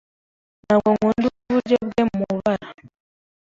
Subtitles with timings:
[0.65, 2.67] Ntabwo nkunda uburyohe bwe mubara.